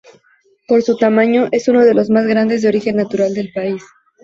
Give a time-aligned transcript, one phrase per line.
[0.67, 3.83] Por su tamaño, es uno de los más grandes de origen natural del país.